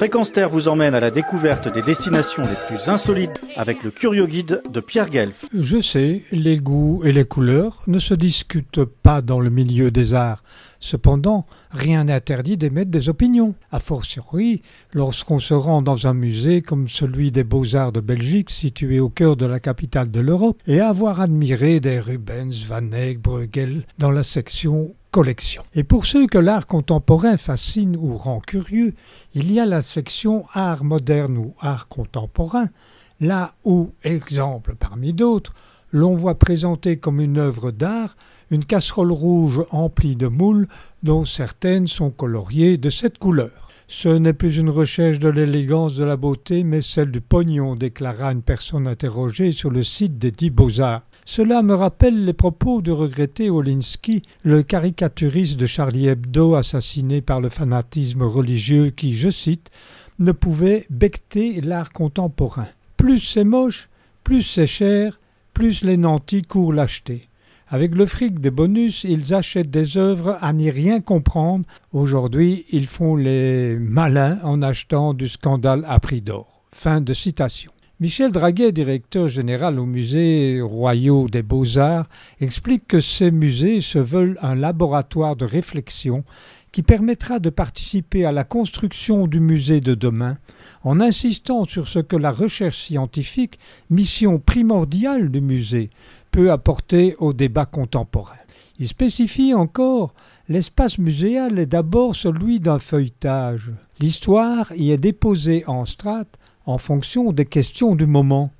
Fréquence 0.00 0.32
Terre 0.32 0.48
vous 0.48 0.66
emmène 0.68 0.94
à 0.94 1.00
la 1.00 1.10
découverte 1.10 1.70
des 1.70 1.82
destinations 1.82 2.42
les 2.42 2.56
plus 2.66 2.88
insolites 2.88 3.38
avec 3.54 3.82
le 3.82 3.90
Curio 3.90 4.26
Guide 4.26 4.62
de 4.72 4.80
Pierre 4.80 5.10
Guelf. 5.10 5.44
Je 5.52 5.78
sais, 5.78 6.22
les 6.32 6.56
goûts 6.56 7.02
et 7.04 7.12
les 7.12 7.26
couleurs 7.26 7.82
ne 7.86 7.98
se 7.98 8.14
discutent 8.14 8.82
pas 8.82 9.20
dans 9.20 9.40
le 9.40 9.50
milieu 9.50 9.90
des 9.90 10.14
arts. 10.14 10.42
Cependant, 10.78 11.44
rien 11.70 12.04
n'interdit 12.04 12.56
d'émettre 12.56 12.90
des 12.90 13.10
opinions. 13.10 13.54
A 13.72 13.78
fortiori, 13.78 14.62
lorsqu'on 14.94 15.38
se 15.38 15.52
rend 15.52 15.82
dans 15.82 16.06
un 16.06 16.14
musée 16.14 16.62
comme 16.62 16.88
celui 16.88 17.30
des 17.30 17.44
Beaux-Arts 17.44 17.92
de 17.92 18.00
Belgique, 18.00 18.48
situé 18.48 19.00
au 19.00 19.10
cœur 19.10 19.36
de 19.36 19.44
la 19.44 19.60
capitale 19.60 20.10
de 20.10 20.20
l'Europe, 20.20 20.62
et 20.66 20.80
avoir 20.80 21.20
admiré 21.20 21.78
des 21.78 22.00
Rubens, 22.00 22.64
Van 22.66 22.90
Eyck, 22.92 23.20
Bruegel 23.20 23.82
dans 23.98 24.10
la 24.10 24.22
section 24.22 24.94
collection. 25.10 25.62
Et 25.74 25.84
pour 25.84 26.06
ceux 26.06 26.26
que 26.26 26.38
l'art 26.38 26.66
contemporain 26.66 27.36
fascine 27.36 27.96
ou 27.96 28.16
rend 28.16 28.40
curieux, 28.40 28.94
il 29.34 29.52
y 29.52 29.60
a 29.60 29.66
la 29.66 29.82
section 29.82 30.44
art 30.52 30.84
moderne 30.84 31.36
ou 31.36 31.54
art 31.60 31.88
contemporain, 31.88 32.68
là 33.20 33.54
où, 33.64 33.90
exemple 34.02 34.74
parmi 34.78 35.12
d'autres, 35.12 35.54
l'on 35.92 36.14
voit 36.14 36.38
présenter 36.38 36.98
comme 36.98 37.20
une 37.20 37.38
œuvre 37.38 37.70
d'art 37.70 38.16
une 38.50 38.64
casserole 38.64 39.12
rouge 39.12 39.64
emplie 39.70 40.16
de 40.16 40.26
moules 40.26 40.68
dont 41.02 41.24
certaines 41.24 41.86
sont 41.86 42.10
coloriées 42.10 42.78
de 42.78 42.90
cette 42.90 43.18
couleur. 43.18 43.68
Ce 43.86 44.08
n'est 44.08 44.32
plus 44.32 44.56
une 44.56 44.70
recherche 44.70 45.18
de 45.18 45.28
l'élégance 45.28 45.96
de 45.96 46.04
la 46.04 46.16
beauté, 46.16 46.62
mais 46.62 46.80
celle 46.80 47.10
du 47.10 47.20
pognon, 47.20 47.74
déclara 47.74 48.30
une 48.30 48.42
personne 48.42 48.86
interrogée 48.86 49.50
sur 49.50 49.70
le 49.70 49.82
site 49.82 50.16
des 50.16 50.30
dix 50.30 50.50
beaux-arts. 50.50 51.02
Cela 51.32 51.62
me 51.62 51.74
rappelle 51.74 52.24
les 52.24 52.32
propos 52.32 52.82
de 52.82 52.90
regretté 52.90 53.50
Olinsky, 53.50 54.22
le 54.42 54.64
caricaturiste 54.64 55.60
de 55.60 55.66
Charlie 55.66 56.08
Hebdo 56.08 56.56
assassiné 56.56 57.20
par 57.20 57.40
le 57.40 57.50
fanatisme 57.50 58.24
religieux 58.24 58.90
qui, 58.90 59.14
je 59.14 59.30
cite, 59.30 59.70
ne 60.18 60.32
pouvait 60.32 60.86
becter 60.90 61.60
l'art 61.60 61.92
contemporain. 61.92 62.66
Plus 62.96 63.20
c'est 63.20 63.44
moche, 63.44 63.88
plus 64.24 64.42
c'est 64.42 64.66
cher, 64.66 65.20
plus 65.54 65.84
les 65.84 65.96
nantis 65.96 66.42
courent 66.42 66.72
l'acheter. 66.72 67.28
Avec 67.68 67.94
le 67.94 68.06
fric 68.06 68.40
des 68.40 68.50
bonus, 68.50 69.04
ils 69.04 69.32
achètent 69.32 69.70
des 69.70 69.98
œuvres 69.98 70.36
à 70.40 70.52
n'y 70.52 70.72
rien 70.72 71.00
comprendre. 71.00 71.64
Aujourd'hui, 71.92 72.64
ils 72.72 72.88
font 72.88 73.14
les 73.14 73.76
malins 73.76 74.40
en 74.42 74.62
achetant 74.62 75.14
du 75.14 75.28
scandale 75.28 75.84
à 75.86 76.00
prix 76.00 76.22
d'or. 76.22 76.64
Fin 76.72 77.00
de 77.00 77.14
citation. 77.14 77.70
Michel 78.00 78.32
Draguet, 78.32 78.72
directeur 78.72 79.28
général 79.28 79.78
au 79.78 79.84
musée 79.84 80.62
royaux 80.62 81.28
des 81.28 81.42
beaux-arts, 81.42 82.08
explique 82.40 82.88
que 82.88 82.98
ces 82.98 83.30
musées 83.30 83.82
se 83.82 83.98
veulent 83.98 84.38
un 84.40 84.54
laboratoire 84.54 85.36
de 85.36 85.44
réflexion 85.44 86.24
qui 86.72 86.82
permettra 86.82 87.40
de 87.40 87.50
participer 87.50 88.24
à 88.24 88.32
la 88.32 88.44
construction 88.44 89.26
du 89.26 89.38
musée 89.38 89.82
de 89.82 89.94
demain 89.94 90.38
en 90.82 90.98
insistant 90.98 91.64
sur 91.64 91.88
ce 91.88 91.98
que 91.98 92.16
la 92.16 92.30
recherche 92.30 92.78
scientifique, 92.78 93.58
mission 93.90 94.38
primordiale 94.38 95.30
du 95.30 95.42
musée, 95.42 95.90
peut 96.30 96.50
apporter 96.50 97.16
au 97.18 97.34
débat 97.34 97.66
contemporain. 97.66 98.36
Il 98.78 98.88
spécie 98.88 99.52
encore 99.52 100.14
l'espace 100.48 100.96
muséal 100.96 101.58
est 101.58 101.66
d'abord 101.66 102.16
celui 102.16 102.60
d'un 102.60 102.78
feuilletage. 102.78 103.72
L'histoire 104.00 104.72
y 104.74 104.90
est 104.90 104.96
déposée 104.96 105.64
en 105.66 105.84
strates 105.84 106.38
en 106.66 106.78
fonction 106.78 107.32
des 107.32 107.46
questions 107.46 107.94
du 107.94 108.06
moment, 108.06 108.50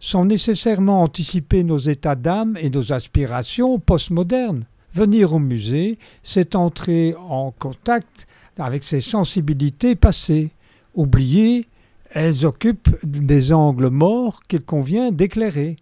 sans 0.00 0.24
nécessairement 0.24 1.02
anticiper 1.02 1.64
nos 1.64 1.78
états 1.78 2.14
d'âme 2.14 2.56
et 2.60 2.70
nos 2.70 2.92
aspirations 2.92 3.78
postmodernes. 3.78 4.66
Venir 4.92 5.32
au 5.32 5.38
musée, 5.38 5.98
c'est 6.22 6.54
entrer 6.54 7.14
en 7.28 7.52
contact 7.52 8.26
avec 8.58 8.84
ses 8.84 9.00
sensibilités 9.00 9.96
passées. 9.96 10.50
Oubliées, 10.94 11.66
elles 12.10 12.46
occupent 12.46 12.94
des 13.04 13.52
angles 13.52 13.88
morts 13.88 14.42
qu'il 14.46 14.62
convient 14.62 15.10
d'éclairer 15.10 15.76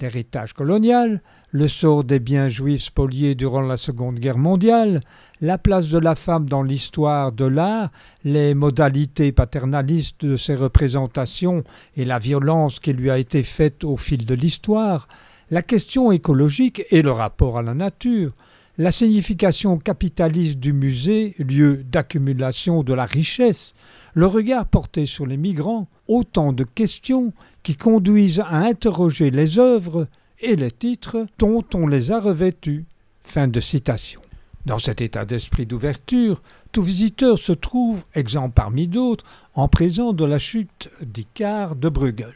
l'héritage 0.00 0.52
colonial, 0.52 1.22
le 1.50 1.68
sort 1.68 2.04
des 2.04 2.20
biens 2.20 2.48
juifs 2.48 2.84
spoliés 2.84 3.34
durant 3.34 3.60
la 3.60 3.76
Seconde 3.76 4.18
Guerre 4.18 4.38
mondiale, 4.38 5.00
la 5.40 5.58
place 5.58 5.88
de 5.88 5.98
la 5.98 6.14
femme 6.14 6.48
dans 6.48 6.62
l'histoire 6.62 7.32
de 7.32 7.44
l'art, 7.44 7.90
les 8.24 8.54
modalités 8.54 9.32
paternalistes 9.32 10.24
de 10.24 10.36
ses 10.36 10.54
représentations 10.54 11.64
et 11.96 12.04
la 12.04 12.18
violence 12.18 12.80
qui 12.80 12.92
lui 12.92 13.10
a 13.10 13.18
été 13.18 13.42
faite 13.42 13.84
au 13.84 13.96
fil 13.96 14.24
de 14.26 14.34
l'histoire, 14.34 15.08
la 15.50 15.62
question 15.62 16.12
écologique 16.12 16.84
et 16.90 17.02
le 17.02 17.10
rapport 17.10 17.58
à 17.58 17.62
la 17.62 17.74
nature, 17.74 18.32
la 18.78 18.92
signification 18.92 19.78
capitaliste 19.78 20.58
du 20.58 20.72
musée, 20.72 21.34
lieu 21.38 21.84
d'accumulation 21.84 22.82
de 22.82 22.94
la 22.94 23.04
richesse, 23.04 23.74
le 24.14 24.26
regard 24.26 24.66
porté 24.66 25.06
sur 25.06 25.26
les 25.26 25.36
migrants, 25.36 25.88
autant 26.08 26.52
de 26.52 26.64
questions 26.64 27.32
qui 27.62 27.76
conduisent 27.76 28.40
à 28.40 28.56
interroger 28.56 29.30
les 29.30 29.58
œuvres 29.58 30.08
et 30.40 30.56
les 30.56 30.70
titres 30.70 31.26
dont 31.38 31.64
on 31.74 31.86
les 31.86 32.10
a 32.10 32.20
revêtus. 32.20 32.84
Fin 33.22 33.48
de 33.48 33.60
citation. 33.60 34.20
Dans 34.66 34.78
cet 34.78 35.00
état 35.00 35.24
d'esprit 35.24 35.66
d'ouverture, 35.66 36.42
tout 36.72 36.82
visiteur 36.82 37.38
se 37.38 37.52
trouve, 37.52 38.04
exempt 38.14 38.50
parmi 38.50 38.88
d'autres, 38.88 39.24
en 39.54 39.68
présence 39.68 40.14
de 40.14 40.24
la 40.24 40.38
chute 40.38 40.90
d'Icare 41.02 41.76
de 41.76 41.88
Bruegel. 41.88 42.34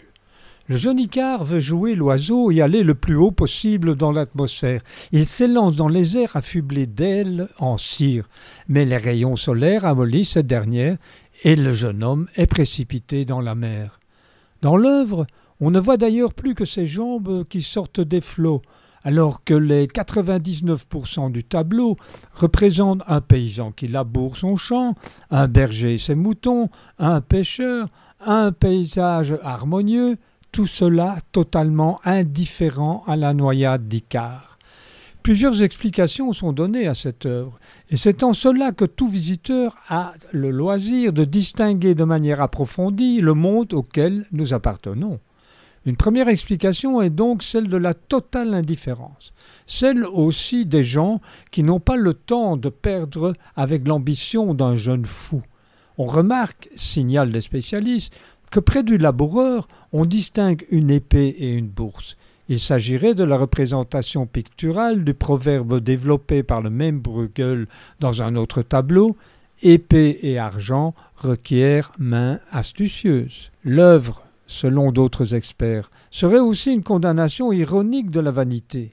Le 0.66 0.76
jeune 0.76 0.98
Icare 0.98 1.44
veut 1.44 1.60
jouer 1.60 1.94
l'oiseau 1.94 2.50
et 2.50 2.62
aller 2.62 2.82
le 2.82 2.94
plus 2.94 3.16
haut 3.16 3.30
possible 3.30 3.96
dans 3.96 4.12
l'atmosphère. 4.12 4.80
Il 5.12 5.26
s'élance 5.26 5.76
dans 5.76 5.88
les 5.88 6.16
airs 6.16 6.36
affublés 6.36 6.86
d'ailes 6.86 7.48
en 7.58 7.76
cire, 7.76 8.30
mais 8.66 8.86
les 8.86 8.96
rayons 8.96 9.36
solaires 9.36 9.84
amollissent 9.84 10.30
cette 10.30 10.46
dernière 10.46 10.96
et 11.42 11.54
le 11.54 11.74
jeune 11.74 12.02
homme 12.02 12.28
est 12.36 12.46
précipité 12.46 13.26
dans 13.26 13.42
la 13.42 13.54
mer. 13.54 14.00
Dans 14.62 14.78
l'œuvre, 14.78 15.26
on 15.60 15.70
ne 15.70 15.78
voit 15.78 15.98
d'ailleurs 15.98 16.32
plus 16.32 16.54
que 16.54 16.64
ses 16.64 16.86
jambes 16.86 17.44
qui 17.46 17.60
sortent 17.60 18.00
des 18.00 18.22
flots, 18.22 18.62
alors 19.02 19.44
que 19.44 19.52
les 19.52 19.86
99% 19.86 21.30
du 21.30 21.44
tableau 21.44 21.96
représentent 22.32 23.02
un 23.06 23.20
paysan 23.20 23.70
qui 23.70 23.86
laboure 23.86 24.38
son 24.38 24.56
champ, 24.56 24.94
un 25.30 25.46
berger 25.46 25.98
ses 25.98 26.14
moutons, 26.14 26.70
un 26.98 27.20
pêcheur, 27.20 27.88
un 28.20 28.50
paysage 28.50 29.36
harmonieux, 29.42 30.16
tout 30.54 30.66
cela 30.66 31.16
totalement 31.32 32.00
indifférent 32.04 33.02
à 33.08 33.16
la 33.16 33.34
noyade 33.34 33.88
d'Icare. 33.88 34.56
Plusieurs 35.24 35.64
explications 35.64 36.32
sont 36.32 36.52
données 36.52 36.86
à 36.86 36.94
cette 36.94 37.26
œuvre, 37.26 37.58
et 37.90 37.96
c'est 37.96 38.22
en 38.22 38.32
cela 38.32 38.70
que 38.70 38.84
tout 38.84 39.08
visiteur 39.08 39.74
a 39.88 40.12
le 40.30 40.52
loisir 40.52 41.12
de 41.12 41.24
distinguer 41.24 41.96
de 41.96 42.04
manière 42.04 42.40
approfondie 42.40 43.20
le 43.20 43.34
monde 43.34 43.74
auquel 43.74 44.26
nous 44.30 44.54
appartenons. 44.54 45.18
Une 45.86 45.96
première 45.96 46.28
explication 46.28 47.02
est 47.02 47.10
donc 47.10 47.42
celle 47.42 47.66
de 47.66 47.76
la 47.76 47.92
totale 47.92 48.54
indifférence, 48.54 49.34
celle 49.66 50.06
aussi 50.06 50.66
des 50.66 50.84
gens 50.84 51.20
qui 51.50 51.64
n'ont 51.64 51.80
pas 51.80 51.96
le 51.96 52.14
temps 52.14 52.56
de 52.56 52.68
perdre 52.68 53.32
avec 53.56 53.88
l'ambition 53.88 54.54
d'un 54.54 54.76
jeune 54.76 55.04
fou. 55.04 55.42
On 55.96 56.06
remarque, 56.06 56.68
signalent 56.74 57.30
les 57.30 57.40
spécialistes, 57.40 58.16
que 58.54 58.60
près 58.60 58.84
du 58.84 58.98
laboureur, 58.98 59.66
on 59.92 60.04
distingue 60.04 60.64
une 60.70 60.92
épée 60.92 61.34
et 61.40 61.54
une 61.54 61.66
bourse. 61.66 62.16
Il 62.48 62.60
s'agirait 62.60 63.16
de 63.16 63.24
la 63.24 63.36
représentation 63.36 64.26
picturale 64.26 65.02
du 65.02 65.12
proverbe 65.12 65.80
développé 65.80 66.44
par 66.44 66.62
le 66.62 66.70
même 66.70 67.00
Bruegel 67.00 67.66
dans 67.98 68.22
un 68.22 68.36
autre 68.36 68.62
tableau 68.62 69.16
Épée 69.62 70.20
et 70.22 70.38
argent 70.38 70.94
requièrent 71.16 71.90
main 71.98 72.38
astucieuse. 72.52 73.50
L'œuvre, 73.64 74.22
selon 74.46 74.92
d'autres 74.92 75.34
experts, 75.34 75.90
serait 76.12 76.38
aussi 76.38 76.72
une 76.72 76.84
condamnation 76.84 77.50
ironique 77.50 78.12
de 78.12 78.20
la 78.20 78.30
vanité. 78.30 78.92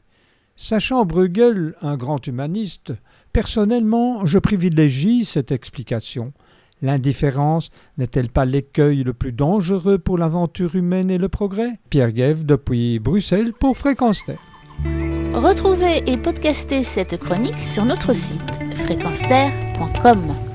Sachant 0.55 1.05
Bruegel 1.05 1.75
un 1.83 1.97
grand 1.97 2.25
humaniste, 2.25 2.93
personnellement 3.31 4.25
je 4.25 4.39
privilégie 4.39 5.23
cette 5.23 5.51
explication. 5.51 6.33
L'indifférence 6.81 7.69
n'est-elle 7.97 8.29
pas 8.29 8.45
l'écueil 8.45 9.03
le 9.03 9.13
plus 9.13 9.31
dangereux 9.31 9.99
pour 9.99 10.17
l'aventure 10.17 10.75
humaine 10.75 11.11
et 11.11 11.17
le 11.17 11.29
progrès? 11.29 11.79
Pierre 11.89 12.11
Guève 12.11 12.45
depuis 12.45 12.99
Bruxelles 12.99 13.53
pour 13.53 13.77
Fréquence 13.77 14.25
Terre. 14.25 14.39
Retrouvez 15.33 16.03
et 16.07 16.17
podcastez 16.17 16.83
cette 16.83 17.17
chronique 17.17 17.59
sur 17.59 17.85
notre 17.85 18.13
site 18.13 18.51
fréquenceterre.com. 18.75 20.50